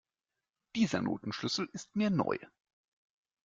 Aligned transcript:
Dieser 0.75 1.03
Notenschlüssel 1.03 1.69
ist 1.73 1.95
mir 1.95 2.09
neu. 2.09 2.39